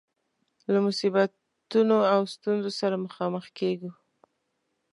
[0.71, 3.91] له مصیبتونو او ستونزو سره مخامخ کيږو.